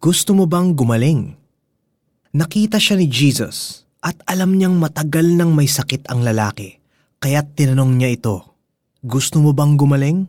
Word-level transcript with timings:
Gusto 0.00 0.32
mo 0.32 0.48
bang 0.48 0.72
gumaling? 0.72 1.36
Nakita 2.32 2.80
siya 2.80 2.96
ni 2.96 3.04
Jesus 3.04 3.84
at 4.00 4.16
alam 4.24 4.56
niyang 4.56 4.80
matagal 4.80 5.28
nang 5.36 5.52
may 5.52 5.68
sakit 5.68 6.08
ang 6.08 6.24
lalaki, 6.24 6.80
kaya't 7.20 7.52
tinanong 7.52 8.00
niya 8.00 8.16
ito, 8.16 8.56
Gusto 9.04 9.44
mo 9.44 9.52
bang 9.52 9.76
gumaling? 9.76 10.24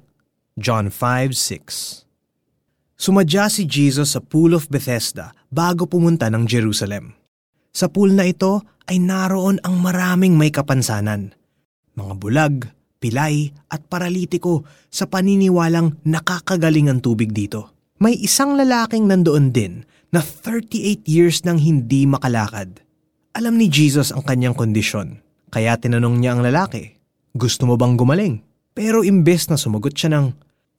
John 0.60 0.92
5.6 0.92 2.04
Sumadya 2.99 3.47
si 3.47 3.63
Jesus 3.63 4.12
sa 4.12 4.20
Pool 4.20 4.60
of 4.60 4.68
Bethesda 4.68 5.31
bago 5.47 5.88
pumunta 5.88 6.28
ng 6.28 6.44
Jerusalem. 6.44 7.15
Sa 7.72 7.88
pool 7.88 8.12
na 8.12 8.28
ito 8.28 8.67
ay 8.92 8.99
naroon 8.99 9.63
ang 9.63 9.79
maraming 9.79 10.35
may 10.35 10.51
kapansanan. 10.51 11.31
Mga 11.96 12.13
bulag, 12.19 12.56
pilay 12.99 13.56
at 13.72 13.88
paralitiko 13.88 14.67
sa 14.92 15.08
paniniwalang 15.08 16.03
nakakagaling 16.03 16.91
ang 16.91 16.99
tubig 16.99 17.31
dito 17.31 17.80
may 18.02 18.18
isang 18.18 18.58
lalaking 18.58 19.05
nandoon 19.05 19.54
din 19.54 19.86
na 20.09 20.26
38 20.26 21.05
years 21.05 21.46
nang 21.46 21.62
hindi 21.62 22.09
makalakad. 22.09 22.82
Alam 23.38 23.62
ni 23.62 23.70
Jesus 23.70 24.09
ang 24.09 24.26
kanyang 24.26 24.58
kondisyon, 24.58 25.22
kaya 25.54 25.78
tinanong 25.78 26.18
niya 26.18 26.34
ang 26.34 26.42
lalaki, 26.42 26.98
Gusto 27.32 27.64
mo 27.64 27.80
bang 27.80 27.95
gumaling? 27.95 28.44
Pero 28.76 29.08
imbes 29.08 29.48
na 29.48 29.56
sumagot 29.56 29.95
siya 29.95 30.18
ng, 30.18 30.28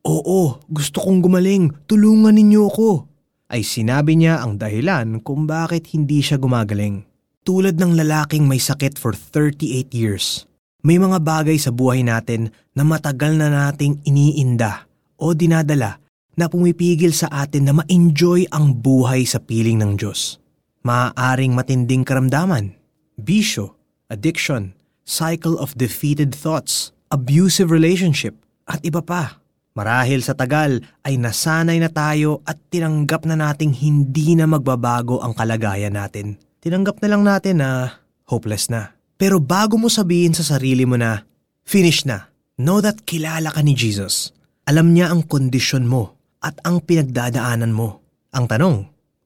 Oo, 0.04 0.60
gusto 0.66 0.98
kong 0.98 1.22
gumaling, 1.22 1.70
tulungan 1.88 2.34
ninyo 2.34 2.68
ako. 2.68 3.06
Ay 3.48 3.62
sinabi 3.62 4.18
niya 4.18 4.42
ang 4.42 4.58
dahilan 4.58 5.22
kung 5.22 5.46
bakit 5.46 5.94
hindi 5.94 6.20
siya 6.20 6.36
gumagaling. 6.36 7.06
Tulad 7.46 7.78
ng 7.78 7.96
lalaking 8.02 8.50
may 8.50 8.58
sakit 8.58 8.98
for 8.98 9.14
38 9.14 9.94
years, 9.94 10.44
may 10.82 10.98
mga 10.98 11.22
bagay 11.22 11.54
sa 11.56 11.70
buhay 11.70 12.02
natin 12.02 12.50
na 12.74 12.82
matagal 12.82 13.38
na 13.38 13.48
nating 13.48 14.02
iniinda 14.02 14.90
o 15.16 15.32
dinadala 15.32 16.01
na 16.36 16.48
pumipigil 16.48 17.12
sa 17.12 17.28
atin 17.28 17.68
na 17.68 17.72
ma-enjoy 17.76 18.48
ang 18.48 18.72
buhay 18.80 19.28
sa 19.28 19.40
piling 19.40 19.80
ng 19.80 20.00
Diyos. 20.00 20.40
Maaaring 20.82 21.52
matinding 21.52 22.02
karamdaman, 22.02 22.74
bisyo, 23.20 23.76
addiction, 24.08 24.72
cycle 25.04 25.60
of 25.60 25.76
defeated 25.76 26.32
thoughts, 26.32 26.90
abusive 27.12 27.68
relationship, 27.68 28.34
at 28.66 28.80
iba 28.82 29.04
pa. 29.04 29.38
Marahil 29.72 30.20
sa 30.20 30.36
tagal 30.36 30.84
ay 31.00 31.16
nasanay 31.16 31.80
na 31.80 31.88
tayo 31.88 32.44
at 32.44 32.60
tinanggap 32.68 33.24
na 33.24 33.40
nating 33.40 33.72
hindi 33.72 34.36
na 34.36 34.44
magbabago 34.44 35.24
ang 35.24 35.32
kalagayan 35.32 35.96
natin. 35.96 36.36
Tinanggap 36.60 37.00
na 37.00 37.08
lang 37.08 37.22
natin 37.24 37.56
na 37.64 38.00
hopeless 38.28 38.68
na. 38.68 38.92
Pero 39.16 39.40
bago 39.40 39.80
mo 39.80 39.88
sabihin 39.88 40.36
sa 40.36 40.44
sarili 40.44 40.84
mo 40.84 41.00
na, 41.00 41.24
finish 41.64 42.04
na, 42.04 42.28
know 42.60 42.84
that 42.84 43.08
kilala 43.08 43.48
ka 43.48 43.64
ni 43.64 43.72
Jesus. 43.72 44.34
Alam 44.68 44.92
niya 44.92 45.08
ang 45.08 45.24
kondisyon 45.24 45.88
mo 45.88 46.21
at 46.42 46.58
ang 46.66 46.82
pinagdadaanan 46.82 47.70
mo. 47.70 48.02
Ang 48.34 48.50
tanong, 48.50 48.76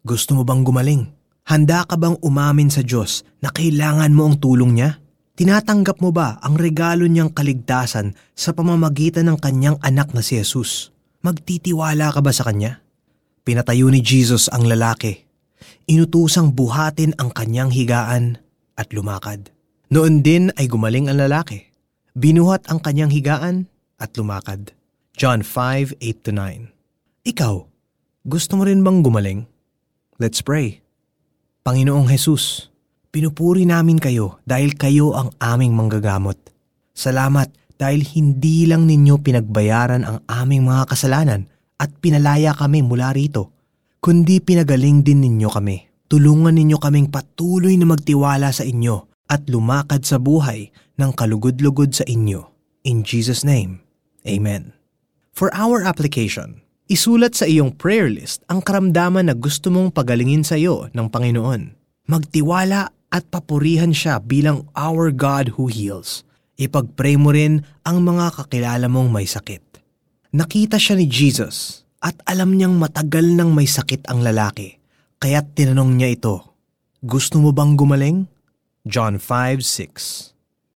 gusto 0.05 0.37
mo 0.37 0.45
bang 0.45 0.63
gumaling? 0.63 1.09
Handa 1.49 1.89
ka 1.89 1.97
bang 1.97 2.21
umamin 2.21 2.69
sa 2.69 2.85
Diyos 2.85 3.25
na 3.41 3.49
kailangan 3.49 4.13
mo 4.13 4.29
ang 4.29 4.37
tulong 4.37 4.77
niya? 4.77 5.01
Tinatanggap 5.37 6.01
mo 6.05 6.13
ba 6.13 6.37
ang 6.45 6.61
regalo 6.61 7.09
niyang 7.09 7.33
kaligtasan 7.33 8.13
sa 8.37 8.53
pamamagitan 8.53 9.29
ng 9.33 9.39
kanyang 9.41 9.81
anak 9.81 10.13
na 10.13 10.21
si 10.21 10.37
Jesus? 10.37 10.93
Magtitiwala 11.25 12.13
ka 12.13 12.21
ba 12.21 12.33
sa 12.33 12.45
kanya? 12.45 12.85
Pinatayo 13.47 13.89
ni 13.89 14.03
Jesus 14.03 14.51
ang 14.53 14.67
lalaki. 14.67 15.25
Inutusang 15.87 16.53
buhatin 16.53 17.15
ang 17.17 17.31
kanyang 17.31 17.71
higaan 17.71 18.43
at 18.75 18.91
lumakad. 18.91 19.55
Noon 19.87 20.27
din 20.27 20.51
ay 20.59 20.67
gumaling 20.67 21.07
ang 21.07 21.23
lalaki. 21.23 21.71
Binuhat 22.19 22.67
ang 22.67 22.83
kanyang 22.83 23.15
higaan 23.15 23.71
at 24.03 24.19
lumakad. 24.19 24.75
John 25.15 25.47
5:8-9 25.47 26.76
ikaw, 27.27 27.59
gusto 28.23 28.55
mo 28.55 28.63
rin 28.63 28.87
bang 28.87 29.03
gumaling? 29.03 29.51
Let's 30.23 30.39
pray. 30.47 30.79
Panginoong 31.67 32.07
Jesus, 32.07 32.71
pinupuri 33.11 33.67
namin 33.67 33.99
kayo 33.99 34.39
dahil 34.47 34.79
kayo 34.79 35.19
ang 35.19 35.35
aming 35.43 35.75
manggagamot. 35.75 36.39
Salamat 36.95 37.51
dahil 37.75 38.07
hindi 38.07 38.71
lang 38.71 38.87
ninyo 38.87 39.19
pinagbayaran 39.19 40.07
ang 40.07 40.23
aming 40.31 40.71
mga 40.71 40.87
kasalanan 40.87 41.51
at 41.77 41.91
pinalaya 41.99 42.55
kami 42.55 42.87
mula 42.87 43.11
rito, 43.11 43.51
kundi 43.99 44.39
pinagaling 44.39 45.03
din 45.03 45.21
ninyo 45.27 45.51
kami. 45.51 45.83
Tulungan 46.07 46.55
ninyo 46.55 46.79
kaming 46.79 47.11
patuloy 47.11 47.75
na 47.75 47.91
magtiwala 47.91 48.55
sa 48.55 48.63
inyo 48.63 49.27
at 49.27 49.51
lumakad 49.51 50.07
sa 50.07 50.23
buhay 50.23 50.71
ng 50.95 51.11
kalugod-lugod 51.13 51.91
sa 51.91 52.07
inyo. 52.07 52.47
In 52.87 53.03
Jesus' 53.03 53.43
name, 53.43 53.83
Amen. 54.23 54.75
For 55.35 55.51
our 55.55 55.83
application, 55.87 56.66
Isulat 56.87 57.35
sa 57.35 57.51
iyong 57.51 57.75
prayer 57.75 58.07
list 58.07 58.47
ang 58.47 58.63
karamdaman 58.63 59.27
na 59.27 59.35
gusto 59.35 59.75
mong 59.75 59.91
pagalingin 59.91 60.47
sa 60.47 60.55
iyo 60.55 60.87
ng 60.95 61.11
Panginoon. 61.11 61.75
Magtiwala 62.07 62.95
at 63.11 63.27
papurihan 63.27 63.91
siya 63.91 64.23
bilang 64.23 64.71
our 64.79 65.11
God 65.11 65.59
who 65.59 65.67
heals. 65.67 66.23
Ipagpray 66.55 67.19
mo 67.19 67.35
rin 67.35 67.67
ang 67.83 68.07
mga 68.07 68.39
kakilala 68.39 68.87
mong 68.87 69.11
may 69.11 69.27
sakit. 69.27 69.83
Nakita 70.31 70.79
siya 70.79 70.95
ni 70.95 71.11
Jesus 71.11 71.83
at 71.99 72.15
alam 72.23 72.55
niyang 72.55 72.79
matagal 72.79 73.35
nang 73.35 73.51
may 73.51 73.67
sakit 73.67 74.07
ang 74.07 74.23
lalaki, 74.23 74.79
kaya't 75.19 75.59
tinanong 75.59 75.99
niya 75.99 76.15
ito, 76.15 76.55
Gusto 77.03 77.43
mo 77.43 77.51
bang 77.51 77.75
gumaling? 77.75 78.31
John 78.87 79.19
5.6 79.19 80.36